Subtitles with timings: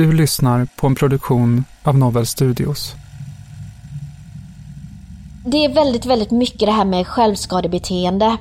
[0.00, 2.94] Du lyssnar på en produktion av Novel Studios.
[5.46, 8.36] Det är väldigt, väldigt mycket det här med självskadebeteende.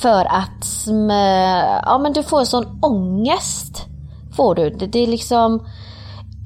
[0.00, 3.86] För att sm- ja, men du får sån ångest.
[4.36, 4.70] Får du.
[4.70, 5.66] Det, det är liksom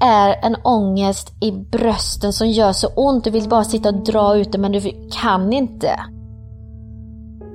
[0.00, 3.24] är en ångest i brösten som gör så ont.
[3.24, 6.00] Du vill bara sitta och dra ut det men du kan inte.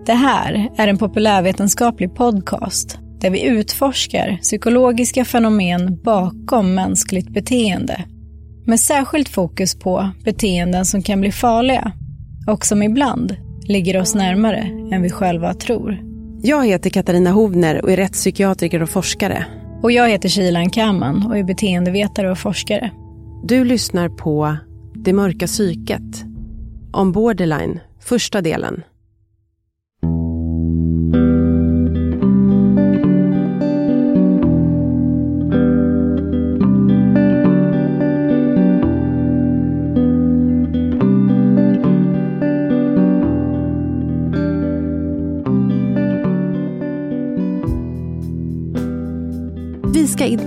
[0.05, 8.05] Det här är en populärvetenskaplig podcast där vi utforskar psykologiska fenomen bakom mänskligt beteende.
[8.65, 11.91] Med särskilt fokus på beteenden som kan bli farliga
[12.47, 13.35] och som ibland
[13.67, 14.59] ligger oss närmare
[14.91, 15.99] än vi själva tror.
[16.43, 19.45] Jag heter Katarina Hovner och är rättspsykiatriker och forskare.
[19.83, 22.91] Och jag heter Shilan Kaman och är beteendevetare och forskare.
[23.43, 24.57] Du lyssnar på
[24.95, 26.23] Det mörka psyket.
[26.93, 28.83] Om borderline, första delen.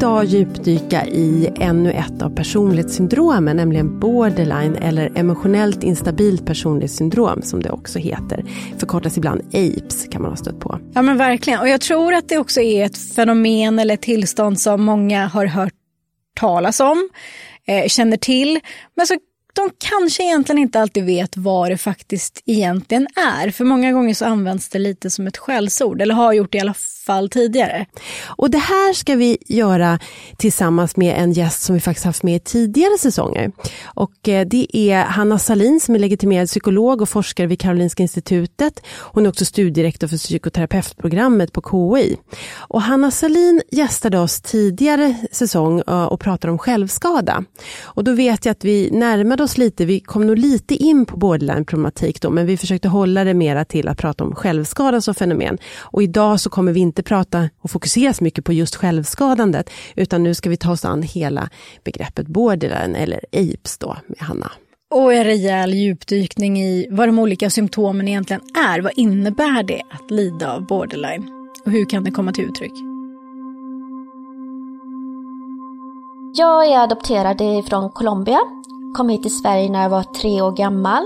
[0.04, 7.70] Idag djupdyka i ännu ett av personlighetssyndromen, nämligen borderline eller emotionellt instabilt personlighetssyndrom som det
[7.70, 8.44] också heter.
[8.78, 10.78] Förkortas ibland APES kan man ha stött på.
[10.94, 11.60] Ja men verkligen.
[11.60, 15.46] Och jag tror att det också är ett fenomen eller ett tillstånd som många har
[15.46, 15.74] hört
[16.34, 17.08] talas om,
[17.66, 18.60] eh, känner till.
[18.96, 19.14] Men så
[19.54, 23.50] de kanske egentligen inte alltid vet vad det faktiskt egentligen är.
[23.50, 26.60] För många gånger så används det lite som ett skällsord, eller har gjort det i
[26.60, 26.74] alla
[27.06, 27.86] fall tidigare.
[28.26, 29.98] Och det här ska vi göra
[30.36, 33.52] tillsammans med en gäst som vi faktiskt haft med i tidigare säsonger.
[33.84, 38.80] Och eh, det är Hanna Salin som är legitimerad psykolog och forskare vid Karolinska institutet.
[38.96, 42.16] Hon är också studierektor för psykoterapeutprogrammet på KI.
[42.58, 47.44] Och Hanna Salin gästade oss tidigare säsong eh, och pratade om självskada.
[47.82, 51.16] Och då vet jag att vi närmade oss lite, vi kom nog lite in på
[51.16, 55.58] borderline-problematik då, men vi försökte hålla det mera till att prata om självskada som fenomen.
[55.78, 60.22] Och idag så kommer vi inte prata och fokusera så mycket på just självskadandet, utan
[60.22, 61.48] nu ska vi ta oss an hela
[61.84, 64.50] begreppet borderline eller apes då med Hanna.
[64.94, 68.80] Och en rejäl djupdykning i vad de olika symptomen egentligen är.
[68.80, 71.28] Vad innebär det att lida av borderline?
[71.64, 72.72] Och hur kan det komma till uttryck?
[76.36, 78.38] Jag är adopterad från Colombia.
[78.96, 81.02] Kom hit till Sverige när jag var tre år gammal.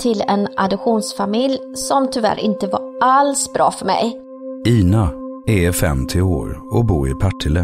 [0.00, 4.23] Till en adoptionsfamilj som tyvärr inte var alls bra för mig.
[4.66, 5.10] Ina
[5.46, 7.60] är 50 år och bor i Partille.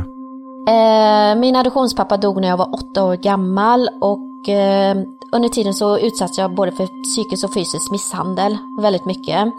[0.68, 4.96] Eh, min adoptionspappa dog när jag var åtta år gammal och eh,
[5.32, 9.52] under tiden så utsattes jag både för psykisk och fysisk misshandel väldigt mycket.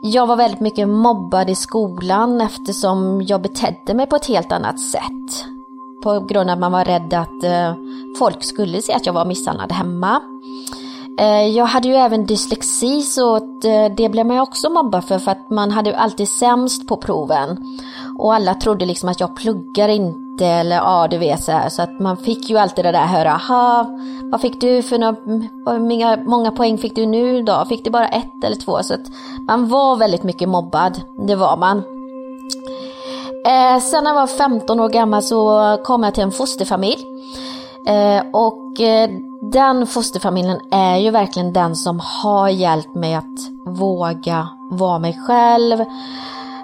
[0.00, 4.80] Jag var väldigt mycket mobbad i skolan eftersom jag betedde mig på ett helt annat
[4.80, 5.44] sätt.
[6.02, 7.74] På grund av att man var rädd att eh,
[8.18, 10.20] folk skulle se att jag var misshandlad hemma.
[11.18, 15.30] Eh, jag hade ju även dyslexi så eh, det blev man också mobbad för för
[15.30, 17.58] att man hade alltid sämst på proven.
[18.18, 21.68] Och alla trodde liksom att jag pluggar inte eller ja du vet så här.
[21.68, 26.16] Så att man fick ju alltid det där höra, aha, vad fick du för några,
[26.16, 27.64] många poäng fick du nu då?
[27.68, 28.82] Fick du bara ett eller två?
[28.82, 29.06] Så att
[29.46, 31.78] man var väldigt mycket mobbad, det var man.
[33.46, 37.04] Eh, sen när jag var 15 år gammal så kom jag till en fosterfamilj.
[37.86, 39.10] Eh, och eh,
[39.52, 45.84] den fosterfamiljen är ju verkligen den som har hjälpt mig att våga vara mig själv.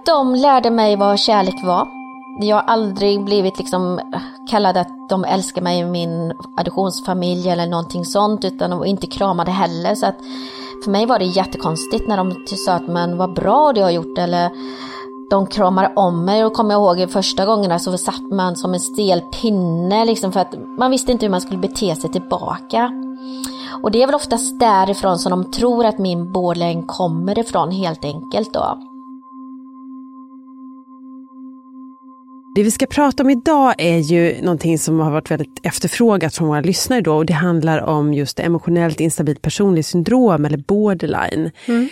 [0.06, 1.88] De lärde mig vad kärlek var.
[2.40, 4.20] Jag har aldrig blivit liksom eh,
[4.50, 9.06] kallad att de älskar mig i min adoptionsfamilj eller någonting sånt utan de var inte
[9.06, 9.94] kramade heller.
[9.94, 10.18] Så att
[10.84, 12.34] för mig var det jättekonstigt när de
[12.66, 14.50] sa att men vad bra du har gjort eller
[15.30, 18.80] de kramar om mig och kommer jag ihåg första gångerna så satt man som en
[18.80, 22.92] stel pinne liksom för att man visste inte hur man skulle bete sig tillbaka.
[23.82, 28.04] Och det är väl oftast därifrån som de tror att min borderline kommer ifrån helt
[28.04, 28.78] enkelt då.
[32.54, 36.48] Det vi ska prata om idag är ju någonting som har varit väldigt efterfrågat från
[36.48, 41.50] våra lyssnare då och det handlar om just emotionellt instabilt personlighetssyndrom eller borderline.
[41.66, 41.88] Mm.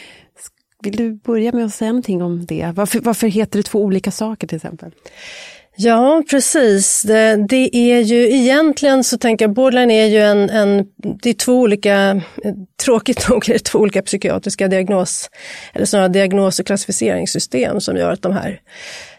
[0.83, 2.73] Vill du börja med att säga någonting om det?
[2.75, 4.91] Varför, varför heter det två olika saker till exempel?
[5.77, 7.03] Ja, precis.
[7.03, 10.87] Det, det, är ju egentligen så tänker jag, borderline är ju en, en
[11.23, 12.23] det är två olika,
[12.85, 15.31] tråkigt nog är det två olika psykiatriska diagnos,
[15.73, 18.61] eller snarare diagnos och klassificeringssystem som gör att de här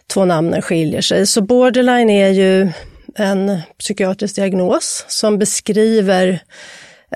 [0.07, 1.27] två namnen skiljer sig.
[1.27, 2.71] Så borderline är ju
[3.15, 6.39] en psykiatrisk diagnos som beskriver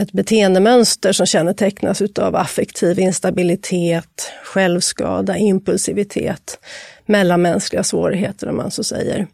[0.01, 6.59] ett beteendemönster som kännetecknas av affektiv instabilitet, självskada, impulsivitet,
[7.05, 9.27] mellanmänskliga svårigheter om man så säger.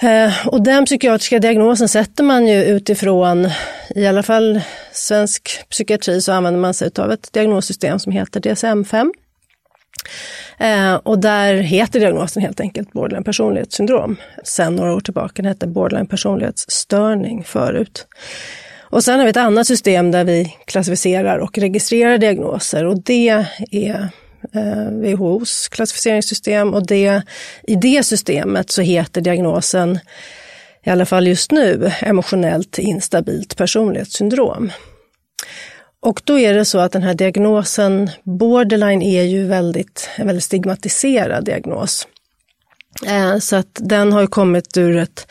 [0.00, 3.48] Eh, och den psykiatriska diagnosen sätter man ju utifrån,
[3.94, 4.60] i alla fall
[4.92, 9.12] svensk psykiatri, så använder man sig av ett diagnossystem som heter DSM-5.
[10.58, 14.16] Eh, och där heter diagnosen helt enkelt borderline personlighetssyndrom.
[14.44, 18.06] Sen några år tillbaka, den hette borderline personlighetsstörning förut.
[18.92, 23.28] Och sen har vi ett annat system där vi klassificerar och registrerar diagnoser och det
[23.70, 24.08] är
[24.52, 27.22] eh, WHOs klassificeringssystem och det,
[27.62, 29.98] i det systemet så heter diagnosen,
[30.84, 34.72] i alla fall just nu, emotionellt instabilt personlighetssyndrom.
[36.00, 40.44] Och då är det så att den här diagnosen, borderline, är ju väldigt, en väldigt
[40.44, 42.08] stigmatiserad diagnos.
[43.06, 45.26] Eh, så att den har ju kommit ur ett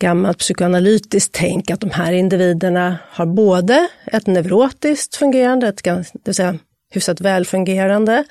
[0.00, 6.34] gammalt psykoanalytiskt tänk att de här individerna har både ett neurotiskt fungerande, ett, det vill
[6.34, 6.58] säga
[6.92, 8.24] hyfsat välfungerande,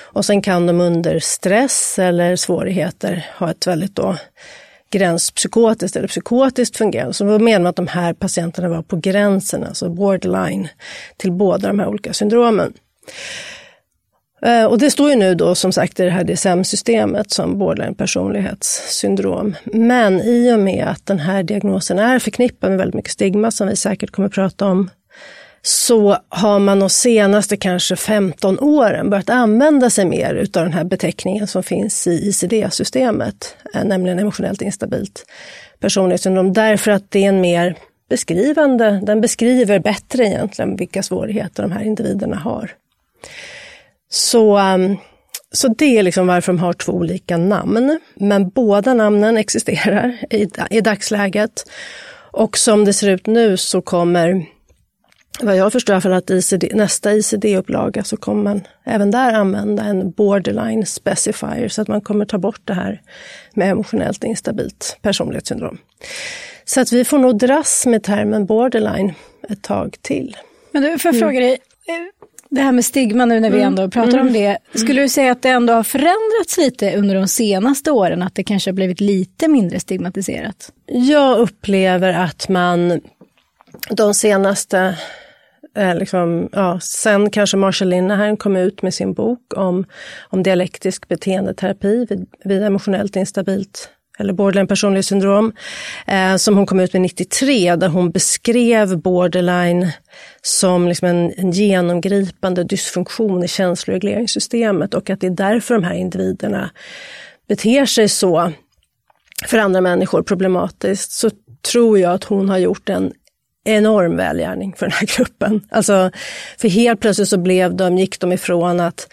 [0.00, 4.16] och sen kan de under stress eller svårigheter ha ett väldigt då
[4.90, 7.14] gränspsykotiskt eller psykotiskt fungerande.
[7.14, 10.68] Så då menar man att de här patienterna var på gränsen, alltså borderline,
[11.16, 12.72] till båda de här olika syndromen.
[14.46, 17.94] Eh, och det står ju nu då som sagt i det här DSM-systemet som borderline
[17.94, 19.56] personlighetssyndrom.
[19.64, 23.68] Men i och med att den här diagnosen är förknippad med väldigt mycket stigma, som
[23.68, 24.90] vi säkert kommer att prata om,
[25.62, 30.84] så har man de senaste kanske 15 åren börjat använda sig mer utav den här
[30.84, 35.24] beteckningen som finns i ICD-systemet, eh, nämligen emotionellt instabilt
[35.80, 37.76] personlighetssyndrom, därför att det är en mer
[38.08, 42.70] beskrivande, den beskriver bättre egentligen vilka svårigheter de här individerna har.
[44.12, 44.96] Så, um,
[45.52, 48.00] så det är liksom varför de har två olika namn.
[48.14, 51.70] Men båda namnen existerar i, i dagsläget.
[52.32, 54.46] Och som det ser ut nu så kommer,
[55.40, 60.10] vad jag förstår för att ICD, nästa ICD-upplaga så kommer man även där använda en
[60.10, 63.02] borderline specifier så att man kommer ta bort det här
[63.54, 65.78] med emotionellt instabilt personlighetssyndrom.
[66.64, 69.14] Så att vi får nog dras med termen borderline
[69.48, 70.36] ett tag till.
[70.72, 71.58] Men du, får jag fråga dig,
[72.52, 73.66] det här med stigma nu när vi mm.
[73.66, 74.26] ändå pratar mm.
[74.26, 74.58] om det.
[74.74, 78.22] Skulle du säga att det ändå har förändrats lite under de senaste åren?
[78.22, 80.72] Att det kanske har blivit lite mindre stigmatiserat?
[80.86, 83.00] Jag upplever att man
[83.90, 84.98] de senaste
[85.76, 89.84] eh, Liksom, ja, sen kanske Marshall Linehan kom ut med sin bok om,
[90.22, 93.88] om dialektisk beteendeterapi vid, vid emotionellt instabilt
[94.22, 95.52] eller borderline personlighetssyndrom,
[96.06, 99.92] eh, som hon kom ut med 93, där hon beskrev borderline
[100.42, 105.94] som liksom en, en genomgripande dysfunktion i känsloregleringssystemet och att det är därför de här
[105.94, 106.70] individerna
[107.48, 108.52] beter sig så
[109.46, 111.30] för andra människor problematiskt, så
[111.72, 113.12] tror jag att hon har gjort en
[113.64, 115.60] enorm välgärning för den här gruppen.
[115.70, 116.10] Alltså,
[116.58, 119.12] för helt plötsligt så blev de, gick de ifrån att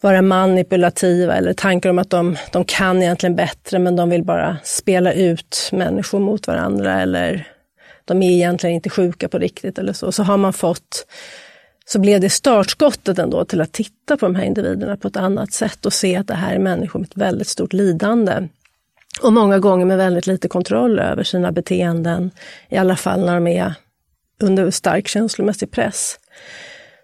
[0.00, 4.56] vara manipulativa eller tankar om att de, de kan egentligen bättre men de vill bara
[4.62, 7.48] spela ut människor mot varandra eller
[8.04, 10.12] de är egentligen inte sjuka på riktigt eller så.
[10.12, 11.06] Så har man fått
[11.84, 15.52] så blev det startskottet ändå till att titta på de här individerna på ett annat
[15.52, 18.48] sätt och se att det här är människor med ett väldigt stort lidande.
[19.22, 22.30] Och många gånger med väldigt lite kontroll över sina beteenden,
[22.68, 23.74] i alla fall när de är
[24.40, 26.18] under stark känslomässig press.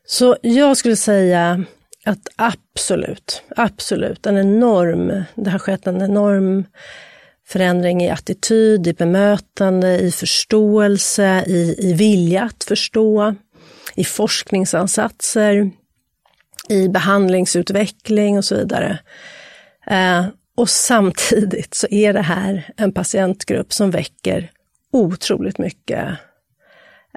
[0.06, 1.64] Så jag skulle säga
[2.04, 6.64] att absolut, absolut, en enorm, det har skett en enorm
[7.46, 13.34] förändring i attityd, i bemötande, i förståelse, i, i vilja att förstå,
[13.94, 15.70] i forskningsansatser,
[16.68, 18.98] i behandlingsutveckling och så vidare.
[19.86, 24.50] Eh, och samtidigt så är det här en patientgrupp som väcker
[24.92, 26.08] otroligt mycket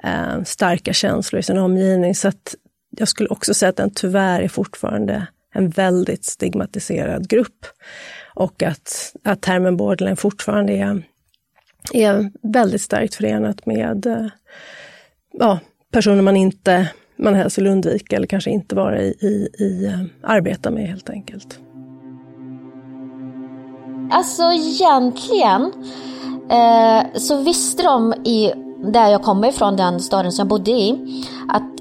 [0.02, 2.14] eh, starka känslor i sin omgivning.
[2.14, 2.54] Så att
[2.90, 7.66] jag skulle också säga att den tyvärr är fortfarande en väldigt stigmatiserad grupp.
[8.34, 11.02] Och att, att termen borderline fortfarande är,
[11.92, 14.26] är väldigt starkt förenat med eh,
[15.32, 15.60] ja,
[15.92, 20.30] personer man inte man helst vill undvika eller kanske inte vara i, i, i eh,
[20.30, 21.58] arbeta med helt enkelt.
[24.10, 25.72] Alltså egentligen
[26.50, 28.52] eh, så visste de i
[28.92, 31.77] där jag kommer ifrån, den staden som jag bodde i, att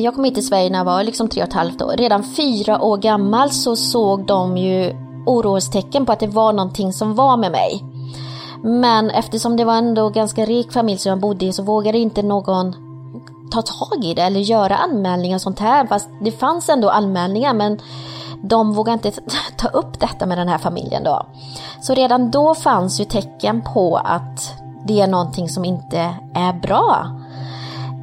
[0.00, 1.94] jag kom hit till Sverige när jag var liksom tre och ett halvt år.
[1.96, 7.14] Redan fyra år gammal så såg de ju orostecken på att det var någonting som
[7.14, 7.84] var med mig.
[8.62, 12.22] Men eftersom det var ändå ganska rik familj som jag bodde i så vågade inte
[12.22, 12.74] någon
[13.50, 15.86] ta tag i det eller göra anmälningar och sånt här.
[15.86, 17.80] Fast det fanns ändå anmälningar men
[18.42, 19.20] de vågade inte
[19.56, 21.26] ta upp detta med den här familjen då.
[21.80, 24.52] Så redan då fanns ju tecken på att
[24.86, 25.98] det är någonting som inte
[26.34, 27.06] är bra.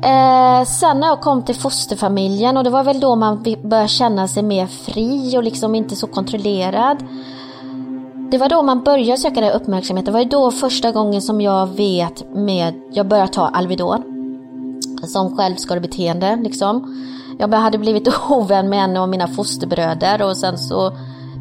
[0.04, 4.28] Eh, sen när jag kom till fosterfamiljen och det var väl då man började känna
[4.28, 7.04] sig mer fri och liksom inte så kontrollerad.
[8.32, 10.06] Det var då man började söka den uppmärksamheten.
[10.06, 14.04] Det var ju då första gången som jag vet med, jag började ta Alvedon.
[15.08, 17.06] Som självskadebeteende liksom.
[17.40, 20.92] Jag hade blivit ovän med en av mina fosterbröder och sen så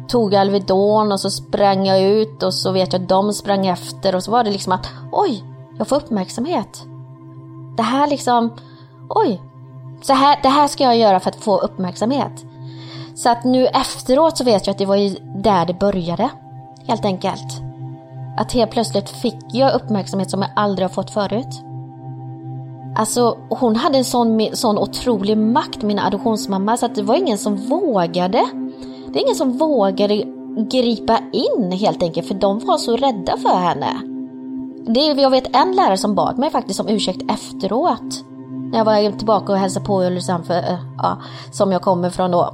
[0.07, 3.67] tog jag Alvedon och så sprang jag ut och så vet jag att de sprang
[3.67, 5.43] efter och så var det liksom att oj,
[5.77, 6.85] jag får uppmärksamhet.
[7.77, 8.53] Det här liksom,
[9.09, 9.41] oj,
[10.01, 12.45] så här, det här ska jag göra för att få uppmärksamhet.
[13.15, 16.29] Så att nu efteråt så vet jag att det var ju där det började.
[16.87, 17.61] Helt enkelt.
[18.37, 21.61] Att helt plötsligt fick jag uppmärksamhet som jag aldrig har fått förut.
[22.95, 27.37] Alltså hon hade en sån, sån otrolig makt, min adoptionsmamma, så att det var ingen
[27.37, 28.45] som vågade.
[29.07, 30.23] Det är ingen som vågade
[30.71, 34.12] gripa in helt enkelt, för de var så rädda för henne.
[34.85, 38.25] Det är, jag vet en lärare som bad mig faktiskt om ursäkt efteråt.
[38.71, 41.17] När jag var tillbaka och hälsade på i Ulricehamn, eh, ja,
[41.51, 42.53] som jag kommer från då.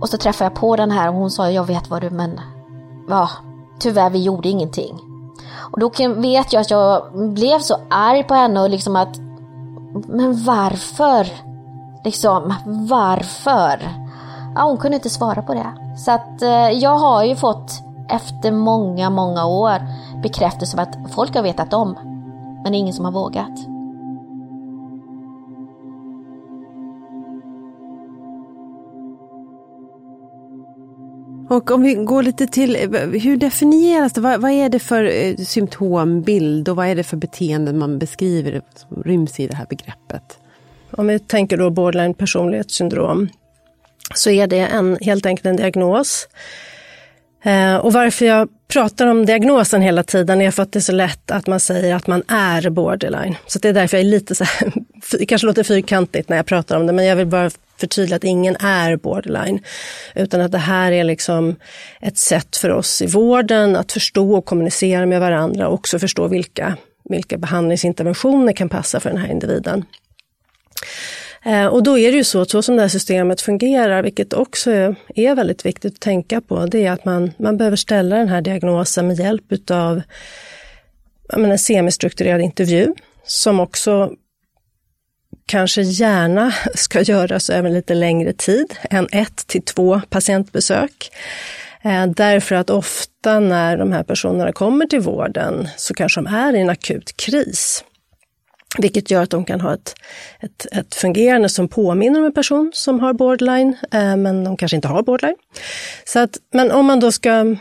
[0.00, 2.40] Och så träffade jag på den här och hon sa, jag vet vad du men,
[3.08, 3.30] ja,
[3.78, 5.00] tyvärr vi gjorde ingenting.
[5.72, 7.02] Och då vet jag att jag
[7.32, 9.18] blev så arg på henne och liksom att,
[10.06, 11.28] men varför?
[12.04, 13.88] Liksom, varför?
[14.54, 15.96] Ja, hon kunde inte svara på det.
[15.98, 17.72] Så att eh, jag har ju fått
[18.10, 19.78] efter många, många år
[20.22, 21.98] bekräftelse på att folk har vetat om,
[22.62, 23.74] men det är ingen som har vågat.
[31.48, 32.76] Och om vi går lite till,
[33.22, 34.20] hur definieras det?
[34.20, 38.62] Vad, vad, är det för eh, symptombild och vad är det för beteenden man beskriver
[38.74, 40.38] som ryms i det här begreppet?
[40.90, 43.28] Om vi tänker då borderline personlighetssyndrom
[44.14, 46.28] så är det en, helt enkelt en diagnos.
[47.44, 50.92] Eh, och varför jag pratar om diagnosen hela tiden är för att det är så
[50.92, 53.36] lätt att man säger att man är borderline.
[53.46, 54.72] Så det är därför jag är lite så här,
[55.18, 58.24] det kanske låter fyrkantigt när jag pratar om det, men jag vill bara förtydliga att
[58.24, 59.60] ingen är borderline.
[60.14, 61.56] Utan att det här är liksom
[62.00, 66.28] ett sätt för oss i vården att förstå och kommunicera med varandra och också förstå
[66.28, 69.84] vilka, vilka behandlingsinterventioner kan passa för den här individen.
[71.44, 74.70] Eh, och då är det ju så, så som det här systemet fungerar, vilket också
[75.14, 78.40] är väldigt viktigt att tänka på, det är att man, man behöver ställa den här
[78.40, 80.02] diagnosen med hjälp utav
[81.32, 84.12] en semistrukturerad intervju, som också
[85.46, 91.10] kanske gärna ska göras över lite längre tid än ett till två patientbesök.
[91.82, 96.56] Eh, därför att ofta när de här personerna kommer till vården så kanske de är
[96.56, 97.84] i en akut kris.
[98.78, 99.94] Vilket gör att de kan ha ett,
[100.40, 104.76] ett, ett fungerande som påminner om en person som har borderline, eh, men de kanske
[104.76, 105.36] inte har borderline.
[106.04, 107.56] Så att, men om man då ska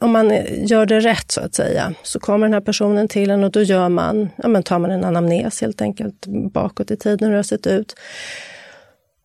[0.00, 0.32] om man
[0.66, 3.62] gör det rätt så att säga, så kommer den här personen till en och då
[3.62, 7.38] gör man, ja, men tar man en anamnes helt enkelt bakåt i tiden hur det
[7.38, 7.94] har sett ut.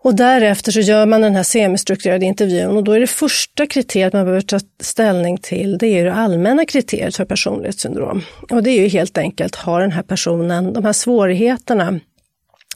[0.03, 4.13] Och därefter så gör man den här semistrukturerade intervjun och då är det första kriteriet
[4.13, 8.21] man behöver ta ställning till, det är det allmänna kriteriet för personlighetssyndrom.
[8.49, 11.99] Och det är ju helt enkelt, har den här personen, de här svårigheterna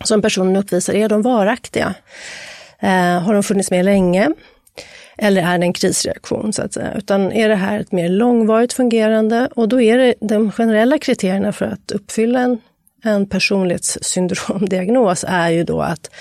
[0.03, 1.95] som personen uppvisar, är de varaktiga?
[2.79, 4.31] Eh, har de funnits med länge?
[5.17, 6.93] Eller är det en krisreaktion så att säga?
[6.97, 11.51] Utan är det här ett mer långvarigt fungerande och då är det de generella kriterierna
[11.51, 12.59] för att uppfylla en
[13.05, 16.11] en personlighetssyndromdiagnos är ju då att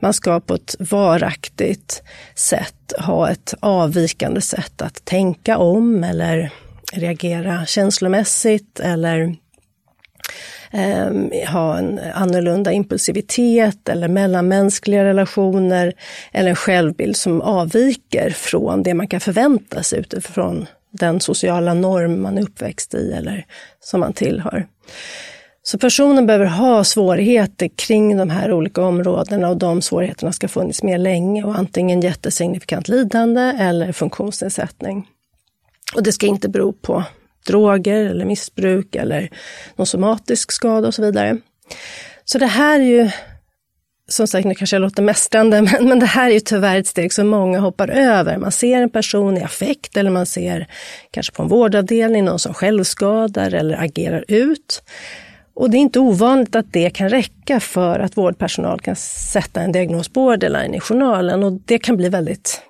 [0.00, 2.02] man ska på ett varaktigt
[2.34, 6.50] sätt ha ett avvikande sätt att tänka om eller
[6.92, 9.36] reagera känslomässigt eller
[10.70, 15.92] eh, ha en annorlunda impulsivitet eller mellanmänskliga relationer
[16.32, 22.22] eller en självbild som avviker från det man kan förvänta sig utifrån den sociala norm
[22.22, 23.46] man är uppväxt i eller
[23.80, 24.66] som man tillhör.
[25.70, 30.82] Så personen behöver ha svårigheter kring de här olika områdena och de svårigheterna ska funnits
[30.82, 35.06] med länge och antingen jättesignifikant lidande eller funktionsnedsättning.
[35.94, 37.04] Och det ska inte bero på
[37.46, 39.30] droger eller missbruk eller
[39.76, 41.38] någon somatisk skada och så vidare.
[42.24, 43.10] Så det här är ju,
[44.08, 46.86] som sagt, nu kanske jag låter mästrande, men, men det här är ju tyvärr ett
[46.86, 48.38] steg som många hoppar över.
[48.38, 50.66] Man ser en person i affekt eller man ser
[51.10, 54.82] kanske på en vårdavdelning någon som självskadar eller agerar ut.
[55.54, 59.72] Och det är inte ovanligt att det kan räcka för att vårdpersonal kan sätta en
[59.72, 62.60] diagnos borderline i journalen och det kan bli väldigt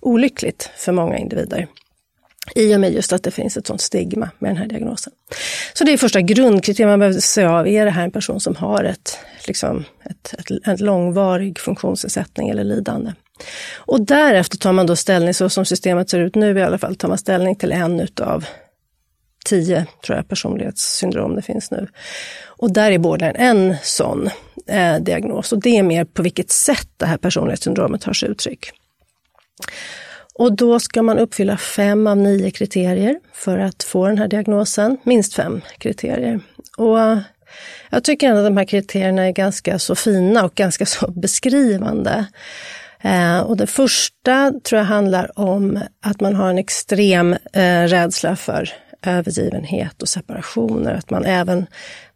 [0.00, 1.66] olyckligt för många individer.
[2.54, 5.12] I och med just att det finns ett sånt stigma med den här diagnosen.
[5.74, 8.56] Så det är första grundkriteriet man behöver se av, är det här en person som
[8.56, 13.12] har ett, liksom, ett, ett, ett långvarig funktionsnedsättning eller lidande?
[13.76, 16.96] Och därefter tar man då ställning, så som systemet ser ut nu i alla fall,
[16.96, 18.44] tar man ställning till en utav
[19.44, 21.88] tio tror jag, personlighetssyndrom det finns nu.
[22.46, 24.30] Och där är borderline en sån
[24.66, 28.70] eh, diagnos och det är mer på vilket sätt det här personlighetssyndromet tar sig uttryck.
[30.34, 34.96] Och då ska man uppfylla fem av nio kriterier för att få den här diagnosen,
[35.02, 36.40] minst fem kriterier.
[36.76, 36.98] Och
[37.90, 42.26] jag tycker ändå att de här kriterierna är ganska så fina och ganska så beskrivande.
[43.00, 48.36] Eh, och det första tror jag handlar om att man har en extrem eh, rädsla
[48.36, 48.70] för
[49.06, 50.94] övergivenhet och separationer.
[50.94, 51.66] Att man även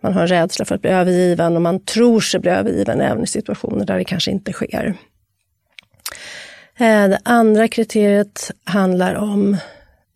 [0.00, 3.26] man har rädsla för att bli övergiven och man tror sig bli övergiven även i
[3.26, 4.94] situationer där det kanske inte sker.
[6.78, 9.56] Eh, det andra kriteriet handlar om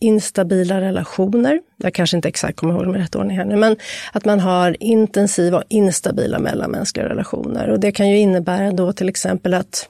[0.00, 1.60] instabila relationer.
[1.76, 3.76] Jag kanske inte exakt kommer ihåg med rätt ordning här nu, men
[4.12, 7.68] att man har intensiva och instabila mellanmänskliga relationer.
[7.68, 9.88] Och det kan ju innebära då till exempel att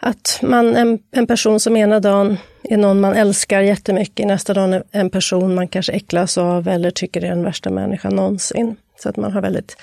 [0.00, 4.74] att man, en, en person som ena dagen är någon man älskar jättemycket, nästa dag
[4.74, 8.76] är en person man kanske äcklas av eller tycker är den värsta människan någonsin.
[9.02, 9.76] Så att man har väldigt,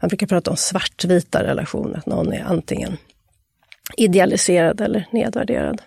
[0.00, 2.96] man brukar prata om svartvita relationer, att någon är antingen
[3.96, 5.82] idealiserad eller nedvärderad.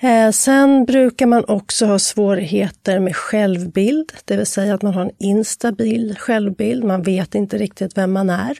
[0.00, 5.02] Eh, sen brukar man också ha svårigheter med självbild, det vill säga att man har
[5.02, 8.58] en instabil självbild, man vet inte riktigt vem man är.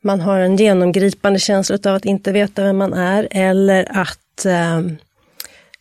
[0.00, 4.80] Man har en genomgripande känsla av att inte veta vem man är eller att eh,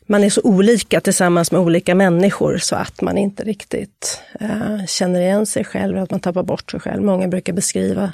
[0.05, 5.21] man är så olika tillsammans med olika människor så att man inte riktigt eh, känner
[5.21, 7.03] igen sig själv, att man tappar bort sig själv.
[7.03, 8.13] Många brukar beskriva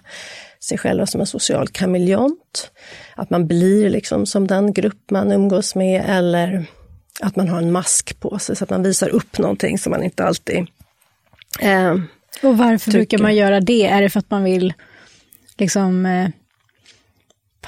[0.60, 2.72] sig själva som en social kameleont.
[3.16, 6.66] Att man blir liksom som den grupp man umgås med eller
[7.22, 10.04] att man har en mask på sig så att man visar upp någonting som man
[10.04, 10.68] inte alltid
[11.60, 11.96] eh,
[12.44, 12.98] Och varför tycker.
[13.00, 13.86] brukar man göra det?
[13.86, 14.74] Är det för att man vill
[15.58, 16.30] liksom eh,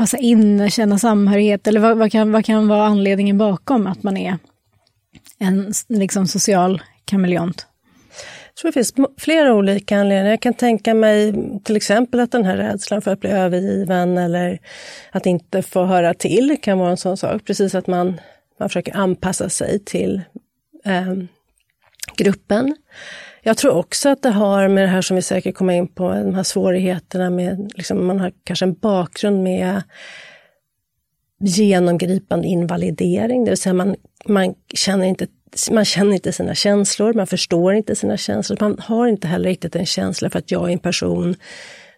[0.01, 1.67] passa in, känna samhörighet?
[1.67, 4.37] Eller vad, vad, kan, vad kan vara anledningen bakom att man är
[5.39, 7.67] en liksom, social kameleont?
[8.47, 10.29] Jag tror det finns flera olika anledningar.
[10.29, 11.33] Jag kan tänka mig
[11.63, 14.59] till exempel att den här rädslan för att bli övergiven eller
[15.11, 17.45] att inte få höra till kan vara en sån sak.
[17.45, 18.19] Precis att man,
[18.59, 20.21] man försöker anpassa sig till
[20.85, 21.13] eh,
[22.17, 22.75] gruppen.
[23.43, 26.09] Jag tror också att det har med det här som vi säkert kommer in på,
[26.09, 29.81] de här svårigheterna med, liksom, man har kanske en bakgrund med
[31.39, 35.27] genomgripande invalidering, det vill säga man, man, känner inte,
[35.71, 39.75] man känner inte sina känslor, man förstår inte sina känslor, man har inte heller riktigt
[39.75, 41.35] en känsla för att jag är en person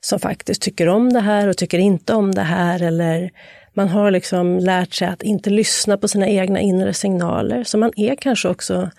[0.06, 2.82] som faktiskt tycker om det här och tycker inte om det här.
[2.82, 3.32] Eller
[3.74, 7.64] man har liksom lärt sig att inte lyssna på sina egna inre signaler.
[7.64, 8.92] Så man är kanske också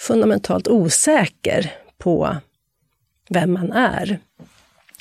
[0.00, 2.36] fundamentalt osäker på
[3.28, 4.18] vem man är.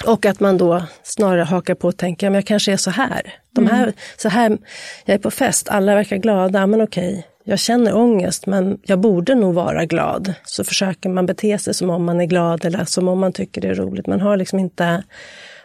[0.05, 3.33] Och att man då snarare hakar på och tänker, men jag kanske är så här.
[3.51, 4.57] De här, så här.
[5.05, 9.35] Jag är på fest, alla verkar glada, men okej, jag känner ångest, men jag borde
[9.35, 10.33] nog vara glad.
[10.43, 13.61] Så försöker man bete sig som om man är glad eller som om man tycker
[13.61, 14.07] det är roligt.
[14.07, 15.03] Man har liksom inte,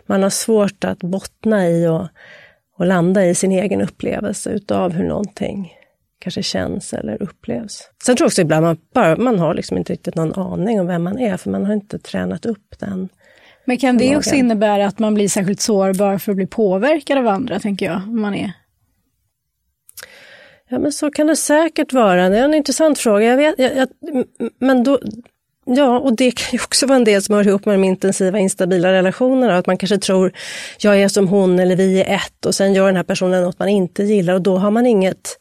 [0.07, 2.07] man har svårt att bottna i och,
[2.79, 5.73] och landa i sin egen upplevelse utav hur någonting
[6.25, 7.91] kanske känns eller upplevs.
[8.05, 10.87] Sen tror jag också ibland man, bara, man har liksom inte riktigt någon aning om
[10.87, 13.09] vem man är, för man har inte tränat upp den.
[13.65, 17.27] Men kan det också innebära att man blir särskilt sårbar för att bli påverkad av
[17.29, 18.53] andra, tänker jag, om man är?
[20.69, 22.29] Ja, men så kan det säkert vara.
[22.29, 23.27] Det är en intressant fråga.
[23.27, 23.89] Jag vet, jag, jag,
[24.59, 24.99] men då,
[25.65, 28.39] ja, och det kan ju också vara en del som hör ihop med de intensiva,
[28.39, 29.59] instabila relationerna.
[29.59, 30.33] Att man kanske tror,
[30.79, 33.59] jag är som hon eller vi är ett och sen gör den här personen något
[33.59, 35.39] man inte gillar och då har man inget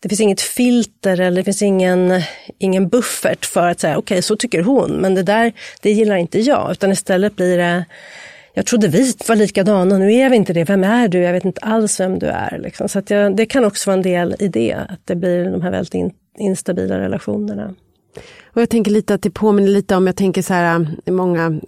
[0.00, 2.22] det finns inget filter eller det finns ingen,
[2.58, 6.40] ingen buffert för att säga okej, så tycker hon, men det där, det gillar inte
[6.40, 6.72] jag.
[6.72, 7.84] Utan istället blir det,
[8.54, 11.18] jag trodde vi var likadana, nu är vi inte det, vem är du?
[11.18, 12.58] Jag vet inte alls vem du är.
[12.58, 12.88] Liksom.
[12.88, 15.62] Så att jag, det kan också vara en del i det, att det blir de
[15.62, 17.74] här väldigt in, instabila relationerna.
[18.54, 21.60] Och jag tänker lite att det påminner lite om, jag tänker så här, många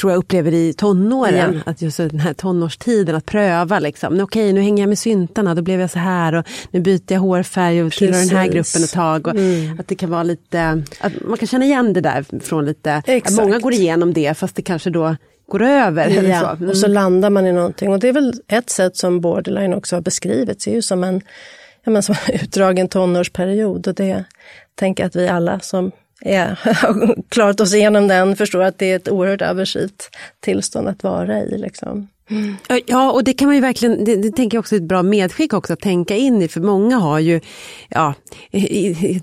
[0.00, 1.70] tror jag upplever i tonåren, Ja.
[1.70, 4.12] att just den här tonårstiden, att pröva liksom.
[4.12, 7.12] Men Okej, nu hänger jag med syntarna, då blev jag så här och nu byter
[7.12, 9.26] jag hårfärg och tillhör den här gruppen ett tag.
[9.26, 9.80] Och Mm.
[9.80, 13.08] Att det kan vara lite, att man kan känna igen det där från lite, att
[13.08, 13.36] Exakt.
[13.40, 15.16] många går igenom det fast det kanske då
[15.50, 16.06] går över.
[16.08, 16.46] Eller Ja, så.
[16.56, 16.70] Mm.
[16.70, 17.92] och så landar man i någonting.
[17.92, 21.04] Och det är väl ett sätt som borderline också har beskrivits, det är ju som
[21.04, 21.20] en,
[21.88, 23.88] ja, men som en utdragen tonårsperiod.
[23.88, 24.24] Och det
[24.74, 28.96] tänker att vi alla som är, har klarat oss igenom den förstår att det är
[28.96, 31.58] ett oerhört aversivt tillstånd att vara i.
[31.58, 32.08] Liksom.
[32.86, 35.02] Ja, och det kan man ju verkligen, det, det tänker jag också är ett bra
[35.02, 37.40] medskick också att tänka in i, för många har ju
[37.88, 38.14] ja,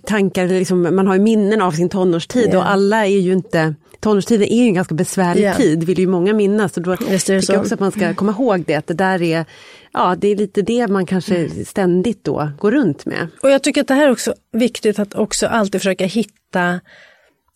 [0.06, 2.58] tankar, liksom, man har ju minnen av sin tonårstid Ja.
[2.58, 5.54] och alla är ju inte, tonårstiden är ju en ganska besvärlig Ja.
[5.54, 6.78] tid, vill ju många minnas.
[6.78, 7.58] Och då det tycker jag så.
[7.58, 9.46] också att man ska komma ihåg det, att det där är,
[9.94, 13.28] ja det är lite det man kanske ständigt då går runt med.
[13.44, 16.80] Och jag tycker att det här är också viktigt att också alltid försöka hitta,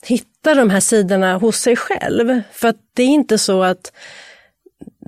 [0.05, 2.41] hitta de här sidorna hos sig själv.
[2.53, 3.91] För att det är inte så att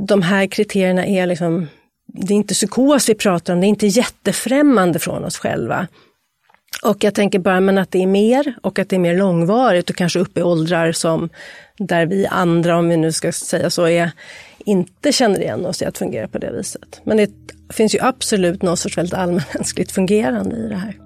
[0.07, 1.67] de här kriterierna är liksom,
[2.07, 5.87] det är inte psykos vi pratar om, det är inte jättefrämmande från oss själva.
[6.83, 9.89] Och jag tänker bara men att det är mer och att det är mer långvarigt
[9.89, 11.29] och kanske upp i åldrar som
[11.77, 14.11] där vi andra, om vi nu ska säga så, är,
[14.65, 17.01] inte känner igen oss i att fungera på det viset.
[17.03, 17.31] Men det
[17.69, 20.97] finns ju absolut något sorts väldigt allmänmänskligt fungerande i det här.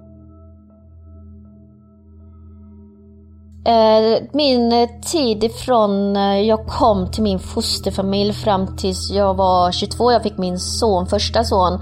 [3.66, 10.12] Eh, min tid ifrån eh, jag kom till min fosterfamilj fram tills jag var 22,
[10.12, 11.80] jag fick min son, första son,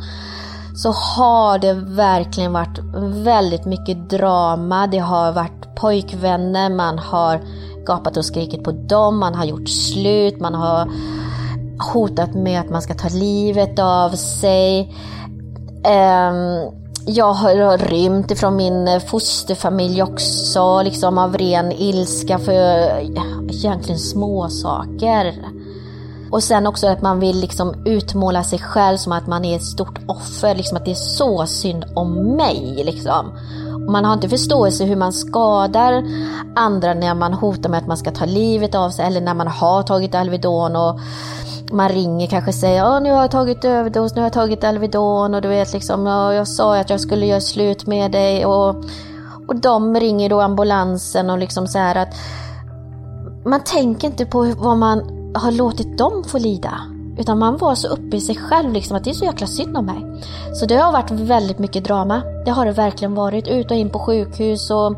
[0.75, 2.79] så har det verkligen varit
[3.25, 4.87] väldigt mycket drama.
[4.87, 7.41] Det har varit pojkvänner, man har
[7.87, 10.89] gapat och skrikit på dem, man har gjort slut, man har
[11.93, 14.95] hotat med att man ska ta livet av sig.
[15.85, 16.71] Ehm,
[17.07, 22.55] jag har rymt ifrån min fosterfamilj också, liksom av ren ilska för
[23.49, 25.35] egentligen småsaker.
[26.31, 29.65] Och sen också att man vill liksom utmåla sig själv som att man är ett
[29.65, 32.83] stort offer, liksom att det är så synd om mig.
[32.85, 33.39] Liksom.
[33.89, 36.05] Man har inte förståelse hur man skadar
[36.57, 39.49] andra när man hotar med att man ska ta livet av sig eller när man
[39.49, 41.01] har tagit Alvedon och
[41.73, 44.65] man ringer kanske och säger att nu har jag tagit överdos, nu har jag tagit
[44.65, 48.77] Alvedon och du vet liksom, jag sa att jag skulle göra slut med dig och,
[49.49, 52.15] och de ringer då ambulansen och liksom så här att
[53.45, 56.81] man tänker inte på vad man har låtit dem få lida.
[57.19, 59.77] Utan man var så uppe i sig själv liksom att det är så jäkla synd
[59.77, 60.23] om mig.
[60.55, 62.23] Så det har varit väldigt mycket drama.
[62.45, 63.49] Det har det verkligen varit.
[63.49, 64.95] Ut och in på sjukhus och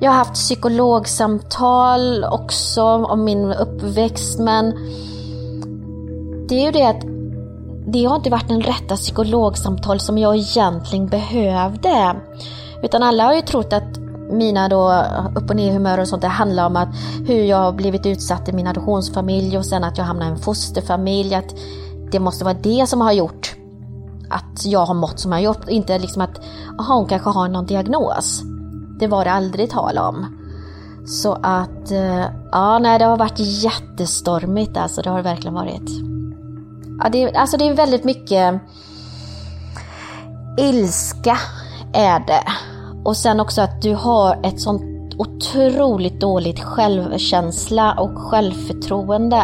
[0.00, 4.70] jag har haft psykologsamtal också om min uppväxt men
[6.48, 7.02] det är ju det att
[7.86, 12.16] det har inte varit den rätta psykologsamtal som jag egentligen behövde.
[12.82, 14.03] Utan alla har ju trott att
[14.34, 16.88] mina då upp och ner humör och sånt, det handlar om att
[17.26, 20.38] hur jag har blivit utsatt i min adoptionsfamilj och sen att jag hamnade i en
[20.38, 21.34] fosterfamilj.
[21.34, 21.54] Att
[22.12, 23.56] det måste vara det som har gjort
[24.30, 25.68] att jag har mått som jag har gjort.
[25.68, 26.40] Inte liksom att
[26.78, 28.42] aha, hon kanske har någon diagnos.
[28.98, 30.26] Det var det aldrig tal om.
[31.06, 35.90] Så att, eh, ja nej det har varit jättestormigt alltså, det har det verkligen varit.
[36.98, 38.60] Ja, det, alltså det är väldigt mycket
[40.58, 41.38] ilska
[41.92, 42.44] är det.
[43.04, 44.82] Och sen också att du har ett sånt
[45.18, 49.42] otroligt dåligt självkänsla och självförtroende.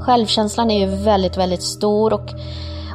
[0.00, 2.30] Självkänslan är ju väldigt, väldigt stor och,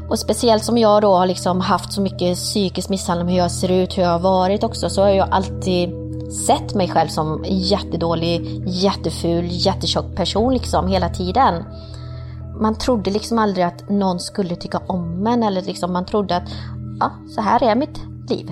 [0.10, 3.71] och speciellt som jag då har liksom haft så mycket psykisk misshandel, hur jag ser
[3.71, 5.89] ut, hur jag har varit också, så har jag alltid
[6.48, 11.63] sett mig själv som jättedålig, jätteful, jättetjock person liksom hela tiden.
[12.62, 16.50] Man trodde liksom aldrig att någon skulle tycka om en eller liksom man trodde att
[17.00, 18.52] ja, så här är mitt liv.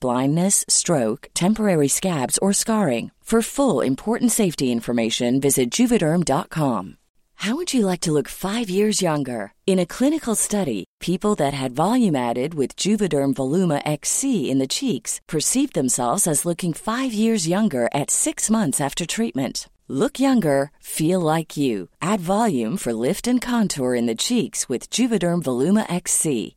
[0.00, 3.10] blindness, stroke, temporary scabs, or scarring.
[3.30, 6.96] For full important safety information, visit juvederm.com.
[7.40, 9.52] How would you like to look five years younger?
[9.66, 14.66] In a clinical study, people that had volume added with Juvederm Voluma XC in the
[14.66, 19.70] cheeks perceived themselves as looking five years younger at six months after treatment.
[19.88, 21.88] Look younger, feel like you.
[22.02, 26.56] Add volume for lift and contour in the cheeks with Juvederm Voluma XC.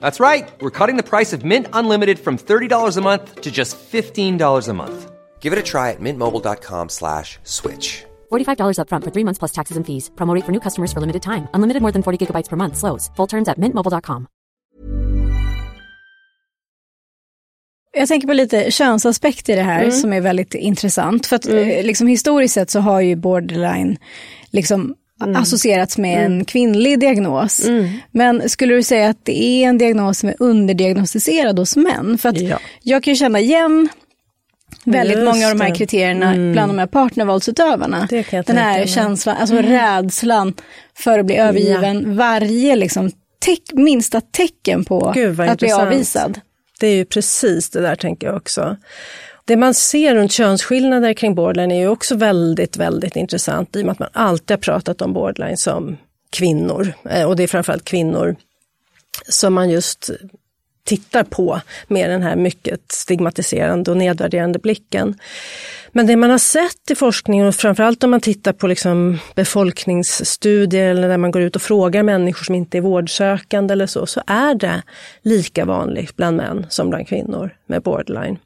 [0.00, 0.48] That's right.
[0.60, 4.72] We're cutting the price of Mint Unlimited from $30 a month to just $15 a
[4.74, 5.10] month.
[5.40, 8.04] Give it a try at mintmobile.com slash switch.
[8.32, 10.10] $45 upfront for three months plus taxes and fees.
[10.16, 11.46] Promo rate for new customers for limited time.
[11.54, 12.76] Unlimited more than 40 gigabytes per month.
[12.76, 13.10] Slows.
[13.16, 14.26] Full terms at mintmobile.com.
[17.98, 19.90] Jag tänker på lite könsaspekt i det här Mm.
[19.92, 21.26] som är väldigt intressant.
[21.26, 23.96] För att eh, liksom, historiskt sett så har ju borderline
[24.50, 25.36] liksom Mm.
[25.42, 27.66] associerats med en kvinnlig diagnos.
[28.10, 32.18] Men skulle du säga att det är en diagnos som är underdiagnostiserad hos män?
[32.18, 32.58] För att Ja.
[32.82, 33.88] jag kan ju känna igen
[34.84, 35.76] väldigt Just många av de här det.
[35.76, 38.08] kriterierna bland de här partnervåldsutövarna.
[38.46, 40.54] Den här känslan, alltså rädslan
[40.96, 42.16] för att bli övergiven.
[42.16, 45.82] Varje liksom, teck, minsta tecken på att bli intressant.
[45.82, 46.40] avvisad.
[46.80, 48.76] Det är ju precis det där tänker jag också.
[49.46, 53.84] Det man ser runt könsskillnader kring borderline är ju också väldigt, väldigt intressant i och
[53.84, 55.96] med att man alltid har pratat om borderline som
[56.30, 56.92] kvinnor.
[57.10, 58.36] Eh, och det är framförallt kvinnor
[59.28, 60.10] som man just
[60.84, 65.18] tittar på med den här mycket stigmatiserande och nedvärderande blicken.
[65.92, 70.90] Men det man har sett i forskningen, och framförallt om man tittar på liksom befolkningsstudier
[70.90, 74.22] eller när man går ut och frågar människor som inte är vårdsökande eller så, så
[74.26, 74.82] är det
[75.22, 78.38] lika vanligt bland män som bland kvinnor med borderline.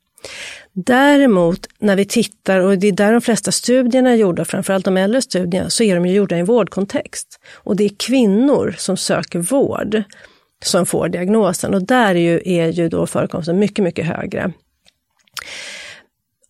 [0.73, 4.97] Däremot när vi tittar, och det är där de flesta studierna är gjorda, framförallt de
[4.97, 7.41] äldre studierna, så är de ju gjorda i en vårdkontext.
[7.55, 10.03] Och det är kvinnor som söker vård
[10.65, 14.53] som får diagnosen och där är ju, är ju då förekomsten mycket, mycket högre.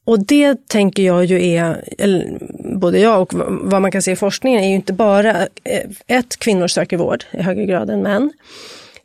[0.05, 2.39] Och det tänker jag ju är, eller
[2.79, 5.31] både jag och vad man kan se i forskningen, är ju inte bara
[5.65, 8.33] eh, ett, kvinnor söker vård i högre grad än män.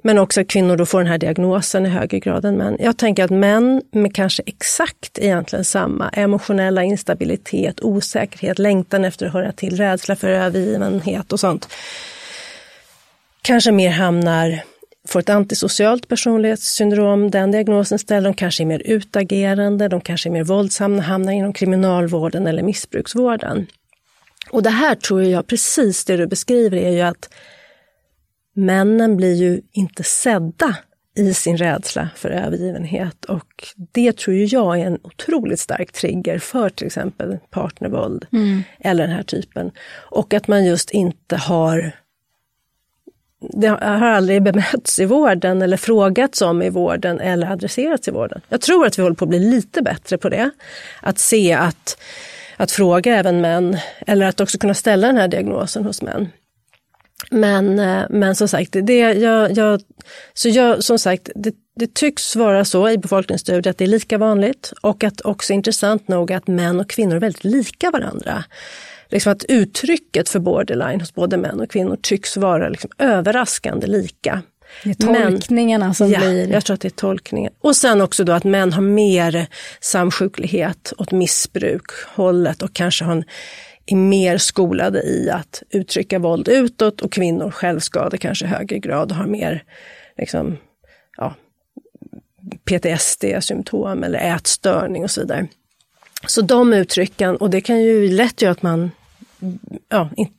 [0.05, 2.77] Men också att kvinnor då får den här diagnosen i högre grad än män.
[2.79, 9.33] Jag tänker att män med kanske exakt egentligen samma emotionella instabilitet, osäkerhet, längtan efter att
[9.33, 11.69] höra till, rädsla för övergivenhet och sånt.
[13.41, 14.59] Kanske mer hamnar,
[15.07, 20.31] får ett antisocialt personlighetssyndrom, den diagnosen ställer, de kanske är mer utagerande, de kanske är
[20.31, 23.67] mer våldsamma, hamnar inom kriminalvården eller missbruksvården.
[24.49, 27.29] Och det här tror jag, precis det du beskriver, är ju att
[28.55, 30.77] männen blir ju inte sedda
[31.17, 36.69] i sin rädsla för övergivenhet och det tror jag är en otroligt stark trigger för
[36.69, 38.25] till exempel partnervåld
[38.79, 39.71] eller den här typen.
[40.11, 41.91] Och att man just inte har
[43.39, 48.41] det har aldrig bemötts i vården eller frågats om i vården eller adresserats i vården.
[48.49, 50.51] Jag tror att vi håller på att bli lite bättre på det.
[51.01, 51.97] Att se att,
[52.57, 56.29] att fråga även män eller att också kunna ställa den här diagnosen hos män.
[57.31, 59.81] Men, eh, men som sagt, det, jag, jag,
[60.33, 64.17] så jag, som sagt det, det tycks vara så i befolkningsstudier att det är lika
[64.17, 68.43] vanligt och att också intressant nog att män och kvinnor är väldigt lika varandra.
[69.09, 74.41] Liksom att uttrycket för borderline hos både män och kvinnor tycks vara liksom överraskande lika.
[74.83, 76.51] Det är tolkningarna som ja, blir...
[76.51, 77.53] jag tror att det är tolkningen.
[77.61, 79.47] Och sen också då att män har mer
[79.81, 83.23] samsjuklighet åt missbrukhållet och kanske har en,
[83.85, 89.11] är mer skolade i att uttrycka våld utåt och kvinnor självskadar kanske i högre grad
[89.11, 89.63] och har mer
[90.17, 90.57] liksom,
[91.17, 91.35] ja,
[92.65, 95.47] PTSD-symptom eller ätstörning och så vidare.
[96.27, 98.91] Så de uttrycken, och det kan ju lätt göra att man,
[99.89, 100.33] ja, in,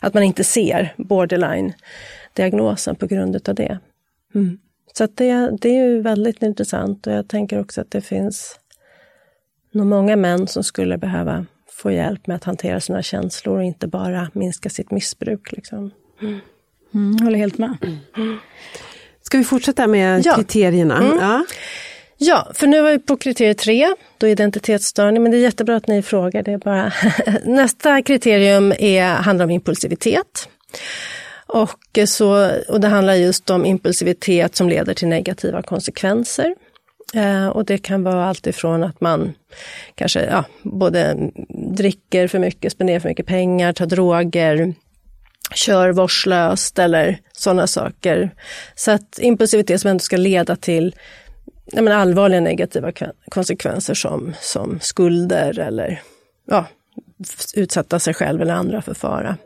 [0.00, 3.78] att man inte ser borderline-diagnosen på grund av det.
[4.34, 4.58] Mm.
[4.92, 8.58] Så att det, det är ju väldigt intressant och jag tänker också att det finns
[9.70, 13.86] nog många män som skulle behöva få hjälp med att hantera sina känslor och inte
[13.86, 15.52] bara minska sitt missbruk.
[15.52, 15.90] Liksom.
[16.22, 17.76] Mm, jag håller helt med.
[19.22, 20.34] Ska vi fortsätta med Ja.
[20.34, 20.98] kriterierna?
[20.98, 21.18] Mm.
[21.18, 21.44] Ja.
[22.16, 25.86] Ja, för nu var vi på kriterium tre, då identitetsstörning, men det är jättebra att
[25.88, 26.42] ni frågar.
[26.42, 26.92] Det bara
[27.44, 30.48] Nästa kriterium är, handlar om impulsivitet.
[31.46, 36.54] Och, så, och det handlar just om impulsivitet som leder till negativa konsekvenser.
[37.14, 39.34] Eh, och det kan vara allt ifrån att man
[39.94, 41.30] kanske ja, både
[41.76, 44.74] dricker för mycket, spenderar för mycket pengar, tar droger,
[45.54, 48.30] kör vårdslöst eller sådana saker.
[48.74, 50.94] Så att impulsivitet som ändå ska leda till
[51.72, 52.92] men allvarliga negativa
[53.28, 56.02] konsekvenser som, som skulder eller
[56.46, 56.66] ja,
[57.54, 59.36] utsätta sig själv eller andra för fara.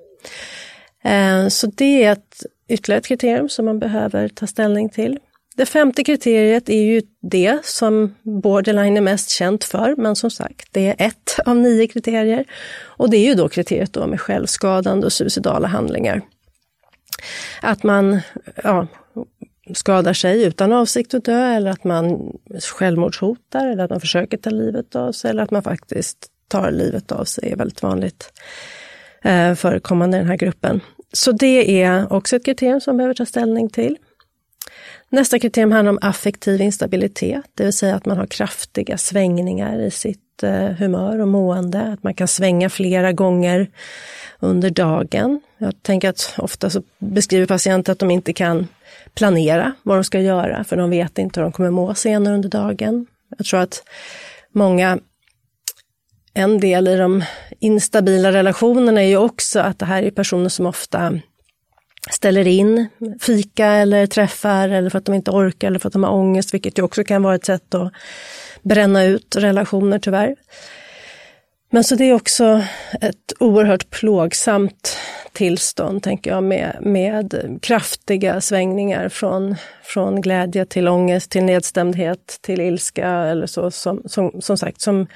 [1.04, 5.18] Eh, så det är ett ytterligare ett kriterium som man behöver ta ställning till.
[5.58, 10.68] Det femte kriteriet är ju det som borderline är mest känt för, men som sagt,
[10.72, 12.44] det är ett av nio kriterier.
[12.80, 16.22] Och det är ju då kriteriet då med självskadande och suicidala handlingar.
[17.62, 18.20] Att man
[18.64, 18.86] ja,
[19.74, 24.50] skadar sig utan avsikt att dö, eller att man självmordshotar, eller att man försöker ta
[24.50, 28.32] livet av sig, eller att man faktiskt tar livet av sig, är väldigt vanligt
[29.22, 30.80] eh, förekommande i den här gruppen.
[31.12, 33.96] Så det är också ett kriterium som behöver ta ställning till.
[35.10, 39.90] Nästa kriterium handlar om affektiv instabilitet, det vill säga att man har kraftiga svängningar i
[39.90, 43.70] sitt eh, humör och mående, att man kan svänga flera gånger
[44.38, 45.40] under dagen.
[45.58, 48.68] Jag tänker att ofta så beskriver patienter att de inte kan
[49.14, 52.48] planera vad de ska göra, för de vet inte hur de kommer må senare under
[52.48, 53.06] dagen.
[53.38, 53.82] Jag tror att
[54.52, 54.98] många
[56.34, 57.24] en del i de
[57.58, 61.20] instabila relationerna är ju också att det här är personer som ofta
[62.10, 62.88] ställer in
[63.20, 66.54] fika eller träffar eller för att de inte orkar eller för att de har ångest,
[66.54, 67.92] vilket ju också kan vara ett sätt att
[68.62, 70.36] bränna ut relationer tyvärr.
[71.70, 72.62] Men så det är också
[73.00, 74.96] ett oerhört plågsamt
[75.32, 82.60] tillstånd, tänker jag, med, med kraftiga svängningar från, från glädje till ångest, till nedstämdhet, till
[82.60, 85.06] ilska eller så, som, som, som sagt, som,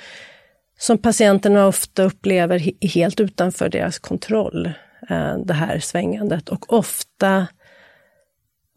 [0.78, 4.72] som patienterna ofta upplever helt utanför deras kontroll.
[5.10, 7.46] Eh, det här svängandet och ofta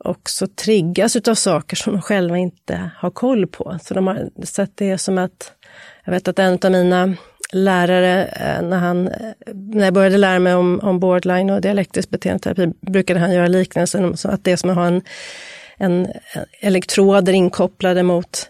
[0.04, 3.78] också triggas av saker som de själva inte har koll på.
[3.82, 5.52] Så de har sett det som att,
[6.06, 7.14] jag vet att en av mina
[7.54, 12.10] lärare, eh, när, han, eh, när jag började lära mig om, om borderline och dialektisk
[12.10, 15.02] beteendeterapi, brukade han göra liknelsen att det är som att ha en,
[15.78, 16.08] en
[16.62, 18.50] elektroder inkopplade mot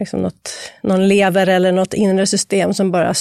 [0.00, 0.50] liksom något,
[0.82, 3.14] någon lever eller något inre system som bara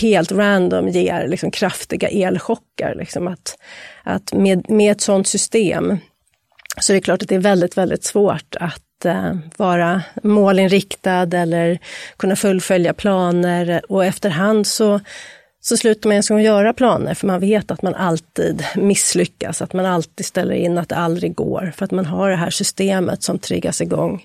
[0.00, 2.94] helt random ger liksom kraftiga elchocker.
[2.94, 3.56] Liksom att,
[4.02, 5.98] att med, med ett sådant system
[6.80, 11.78] så är det klart att det är väldigt, väldigt svårt att uh, vara målinriktad eller
[12.16, 15.00] kunna fullfölja planer och efterhand så
[15.64, 19.72] så slutar man ens att göra planer för man vet att man alltid misslyckas, att
[19.72, 23.22] man alltid ställer in att det aldrig går, för att man har det här systemet
[23.22, 24.24] som triggas igång.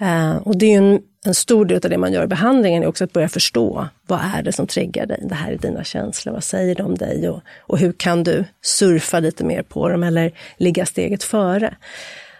[0.00, 2.82] Eh, och det är ju en en stor del av det man gör i behandlingen
[2.82, 5.20] är också att börja förstå vad är det som triggar dig?
[5.28, 8.44] Det här är dina känslor, vad säger de om dig och, och hur kan du
[8.62, 11.76] surfa lite mer på dem eller ligga steget före?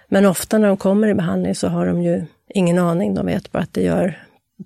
[0.08, 3.52] Men ofta när de kommer i behandling så har de ju ingen aning, de vet
[3.52, 4.24] bara att det gör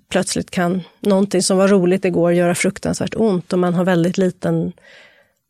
[0.09, 4.71] plötsligt kan någonting som var roligt igår göra fruktansvärt ont och man har väldigt liten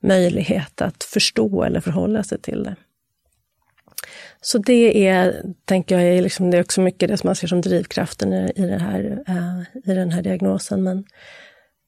[0.03, 2.75] möjlighet att förstå eller förhålla sig till det.
[4.45, 7.47] Så det är, tänker jag, är liksom, det är också mycket det som man ser
[7.47, 10.83] som drivkraften i, i, den här, eh, i den här diagnosen.
[10.83, 11.05] Men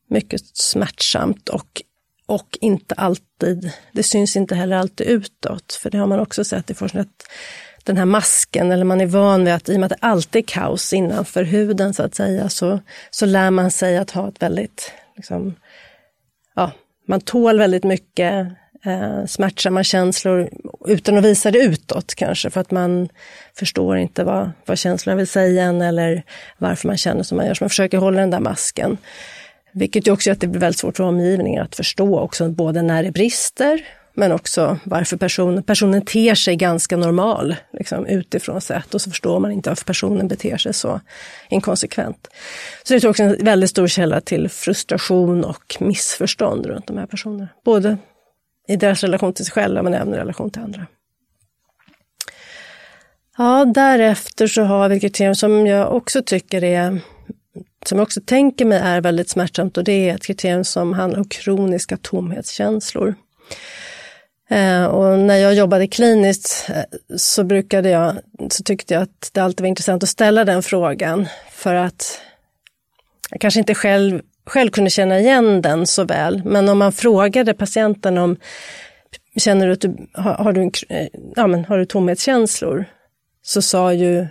[0.09, 1.81] mycket smärtsamt och,
[2.25, 5.79] och inte alltid, det syns inte heller alltid utåt.
[5.81, 7.27] För det har man också sett i forskningen, att
[7.83, 10.39] den här masken, eller man är van vid att i och med att det alltid
[10.39, 12.79] är kaos innanför huden så att säga, så,
[13.09, 15.55] så lär man sig att ha ett väldigt, liksom,
[16.55, 16.71] ja,
[17.07, 18.47] man tål väldigt mycket
[18.85, 20.49] eh, smärtsamma känslor
[20.85, 23.09] utan att visa det utåt kanske, för att man
[23.53, 26.23] förstår inte vad, vad känslorna vill säga en eller
[26.57, 27.53] varför man känner som man gör.
[27.53, 28.97] Så man försöker hålla den där masken.
[29.71, 32.81] Vilket ju också gör att det blir väldigt svårt för omgivningen att förstå också, både
[32.81, 33.81] när det brister,
[34.13, 39.39] men också varför personen, personen ter sig ganska normal liksom, utifrån sett och så förstår
[39.39, 41.01] man inte varför personen beter sig så
[41.49, 42.27] inkonsekvent.
[42.83, 47.05] Så det är också en väldigt stor källa till frustration och missförstånd runt de här
[47.05, 47.47] personerna.
[47.65, 47.97] Både
[48.67, 50.87] i deras relation till sig själva men även i relation till andra.
[53.37, 56.99] Ja, därefter så har vi ett kriterium som jag också tycker är,
[57.85, 61.19] som jag också tänker mig är väldigt smärtsamt och det är ett kriterium som handlar
[61.19, 63.15] om kroniska tomhetskänslor.
[64.49, 66.83] Eh, och när jag jobbade kliniskt eh,
[67.17, 68.15] så brukade jag,
[68.49, 72.21] så tyckte jag att det alltid var intressant att ställa den frågan för att
[73.29, 76.41] jag kanske inte själv själv kunde känna igen den så väl.
[76.45, 78.37] Men om man frågade patienten om,
[79.37, 82.85] känner du att du har, har du, eh, ja, men, har du tomhetskänslor?
[83.41, 84.27] Så sa ju,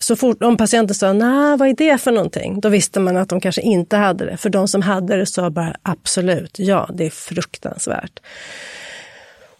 [0.00, 2.60] så fort om patienten sa, nej, vad är det för någonting?
[2.60, 4.36] Då visste man att de kanske inte hade det.
[4.36, 8.20] För de som hade det sa bara absolut, ja, det är fruktansvärt.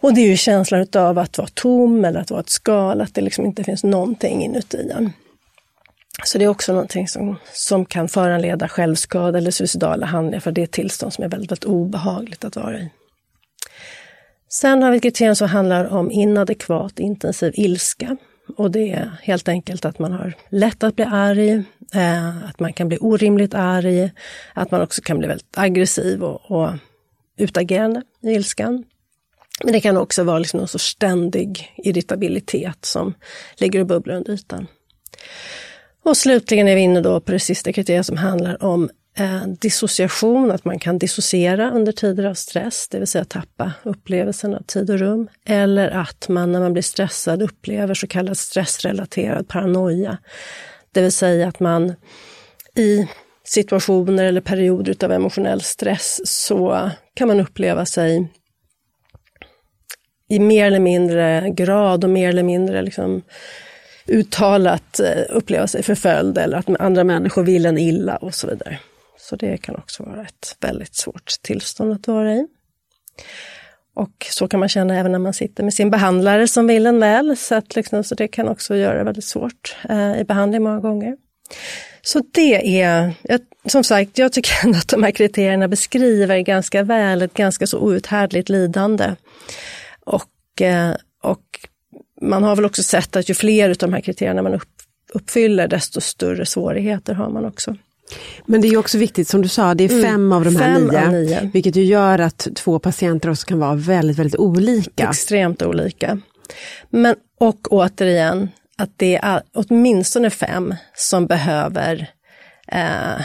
[0.01, 3.13] Och det är ju känslan av att vara tom eller att vara ett skal, att
[3.13, 5.11] det liksom inte finns någonting inuti en.
[6.23, 10.61] Så det är också någonting som, som kan föranleda självskada eller suicidala handlingar, för det
[10.61, 12.89] är ett tillstånd som är väldigt, väldigt obehagligt att vara i.
[14.49, 18.17] Sen har vi ett kriterium som handlar om inadekvat intensiv ilska.
[18.57, 21.51] Och det är helt enkelt att man har lätt att bli arg,
[21.93, 24.11] eh, att man kan bli orimligt arg,
[24.53, 26.69] att man också kan bli väldigt aggressiv och, och
[27.37, 28.83] utagerande i ilskan.
[29.63, 33.13] Men det kan också vara liksom någon sorts ständig irritabilitet som
[33.57, 34.67] ligger och bubblar under ytan.
[36.09, 40.51] Och slutligen är vi inne då på det sista kriteriet som handlar om eh, dissociation,
[40.51, 44.89] att man kan dissociera under tider av stress, det vill säga tappa upplevelsen av tid
[44.89, 45.27] och rum.
[45.45, 50.17] Eller att man när man blir stressad upplever så kallad stressrelaterad paranoia.
[50.91, 51.95] Det vill säga att man
[52.75, 53.07] i
[53.43, 58.31] situationer eller perioder av emotionell stress så kan man uppleva sig
[60.29, 63.23] i mer eller mindre grad och mer eller mindre liksom
[64.09, 68.79] uttalat eh, uppleva sig förföljd eller att andra människor vill en illa och så vidare.
[69.17, 72.47] Så det kan också vara ett väldigt svårt tillstånd att vara i.
[73.95, 76.99] Och så kan man känna även när man sitter med sin behandlare som vill en
[76.99, 77.37] väl.
[77.37, 80.79] Så, att liksom, så det kan också göra det väldigt svårt eh, i behandling många
[80.79, 81.17] gånger.
[82.01, 83.13] Så det är,
[83.65, 87.79] som sagt, jag tycker ändå att de här kriterierna beskriver ganska väl ett ganska så
[87.79, 89.15] outhärdligt lidande.
[90.05, 91.68] Och, eh, och
[92.21, 94.59] man har väl också sett att ju fler av de här kriterierna man
[95.13, 97.75] uppfyller, desto större svårigheter har man också.
[98.45, 100.03] Men det är också viktigt, som du sa, det är mm.
[100.03, 103.59] fem av de här fem nio, nio, vilket ju gör att två patienter också kan
[103.59, 105.09] vara väldigt, väldigt olika.
[105.09, 106.19] Extremt olika.
[106.89, 112.09] Men, och återigen, att det är åtminstone fem som behöver
[112.67, 113.15] eh,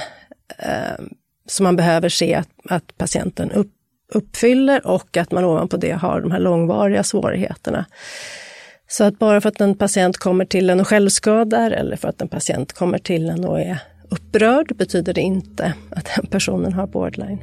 [0.59, 1.05] eh,
[1.47, 3.71] som man behöver se att, att patienten upp,
[4.13, 7.87] uppfyller och att man ovanpå det har de här långvariga svårigheterna.
[8.89, 12.23] Så att bara för att en patient kommer till en och självskadar eller för att
[12.23, 13.79] en patient kommer till en och är
[14.11, 17.39] upprörd betyder det inte att den personen har borderline.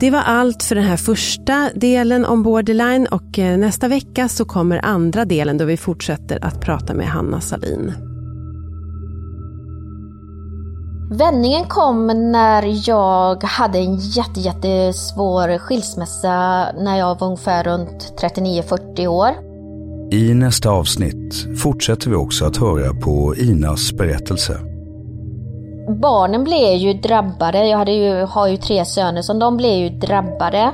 [0.00, 4.44] Det var allt för den här första delen om borderline och eh, nästa vecka så
[4.44, 8.09] kommer andra delen då vi fortsätter att prata med Hanna Salin.
[11.12, 19.06] Vändningen kom när jag hade en jätte, jättesvår skilsmässa när jag var ungefär runt 39-40
[19.06, 19.28] år.
[20.12, 24.60] I nästa avsnitt fortsätter vi också att höra på Inas berättelse.
[26.02, 29.88] Barnen blev ju drabbade, jag hade ju, har ju tre söner, så de blev ju
[29.88, 30.72] drabbade.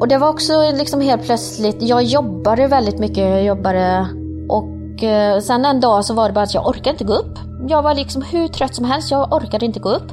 [0.00, 4.06] Och det var också liksom helt plötsligt, jag jobbade väldigt mycket, jag jobbade
[4.48, 7.49] och eh, sen en dag så var det bara att jag orkade inte gå upp.
[7.68, 10.12] Jag var liksom hur trött som helst, jag orkade inte gå upp.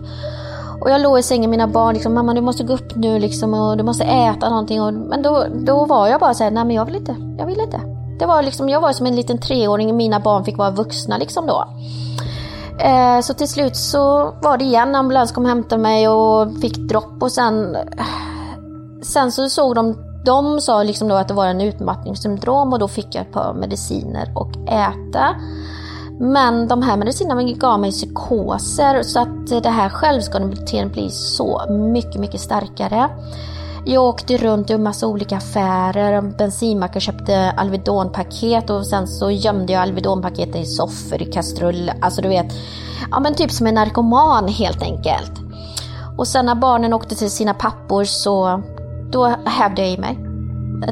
[0.81, 3.19] Och jag låg i sängen med mina barn, liksom, mamma du måste gå upp nu
[3.19, 4.81] liksom, och du måste äta någonting.
[4.81, 7.59] Och, men då, då var jag bara såhär, nej men jag vill inte, jag vill
[7.59, 7.81] inte.
[8.19, 11.47] Det var liksom, jag var som en liten treåring, mina barn fick vara vuxna liksom
[11.47, 11.65] då.
[12.79, 16.77] Eh, så till slut så var det igen, ambulans kom och hämtade mig och fick
[16.77, 17.77] dropp och sen
[19.01, 19.95] Sen så såg de,
[20.25, 23.53] de sa liksom då att det var en utmattningssyndrom och då fick jag ett par
[23.53, 25.35] mediciner och äta.
[26.19, 32.21] Men de här medicinerna gav mig psykoser så att det här självskadebeteendet blir så mycket,
[32.21, 33.09] mycket starkare.
[33.85, 39.73] Jag åkte runt i en massa olika affärer, bensinmackar köpte Alvedonpaket och sen så gömde
[39.73, 42.53] jag Alvedonpaketen i soffor, i kastrull, alltså du vet,
[43.11, 45.31] ja men typ som en narkoman helt enkelt.
[46.17, 48.61] Och sen när barnen åkte till sina pappor så
[49.11, 50.19] då hävde jag i mig.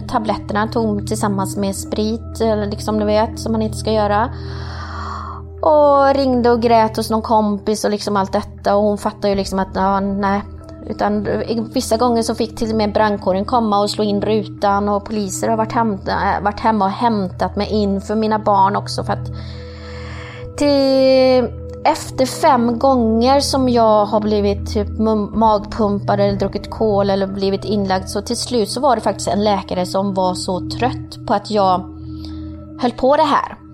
[0.08, 4.30] Tabletterna tog tillsammans med sprit, liksom du vet, som man inte ska göra.
[5.66, 9.36] Och ringde och grät hos någon kompis och liksom allt detta och hon fattade ju
[9.36, 10.41] liksom att ja, nej.
[10.88, 11.28] Utan
[11.74, 15.49] vissa gånger så fick till och med brandkåren komma och slå in rutan och poliser
[15.49, 19.13] har varit, hem, äh, varit hemma och hämtat mig in för mina barn också för
[19.13, 19.28] att
[20.57, 21.49] till,
[21.86, 24.88] efter fem gånger som jag har blivit typ
[25.36, 29.43] magpumpad eller druckit kol eller blivit inlagd så till slut så var det faktiskt en
[29.43, 31.80] läkare som var så trött på att jag
[32.82, 33.64] höll på det här.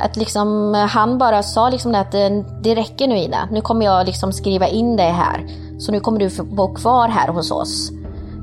[0.00, 2.28] Att liksom, han bara sa liksom att eh,
[2.60, 5.46] det räcker nu Ida, nu kommer jag liksom skriva in dig här.
[5.78, 7.90] Så nu kommer du bo kvar här hos oss.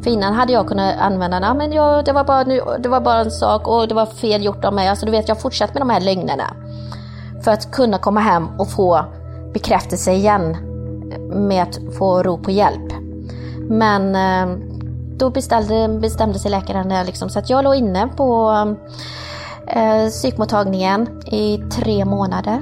[0.03, 2.43] För innan hade jag kunnat använda, ja, men jag, det, var bara,
[2.77, 4.87] det var bara en sak och det var fel gjort av mig.
[4.87, 6.53] Alltså du vet, jag fortsatt med de här lögnerna.
[7.43, 9.05] För att kunna komma hem och få
[9.53, 10.57] bekräftelse igen
[11.31, 12.93] med att få ro på hjälp.
[13.69, 14.57] Men eh,
[15.17, 18.51] då bestämde, bestämde sig läkaren liksom, så att jag låg inne på
[19.67, 22.61] eh, psykmottagningen i tre månader.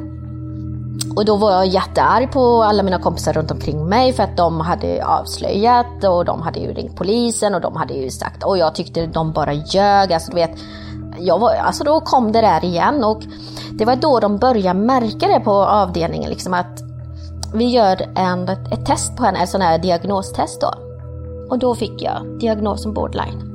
[1.15, 4.61] Och då var jag jättearg på alla mina kompisar runt omkring mig för att de
[4.61, 8.75] hade avslöjat och de hade ju ringt polisen och de hade ju sagt och jag
[8.75, 10.13] tyckte de bara ljög.
[10.13, 10.51] Alltså du vet,
[11.19, 13.21] jag var, alltså då kom det där igen och
[13.71, 16.81] det var då de började märka det på avdelningen liksom att
[17.53, 20.73] vi gör en, ett test på henne, ett sån här diagnostest då.
[21.49, 23.54] Och då fick jag diagnosen borderline.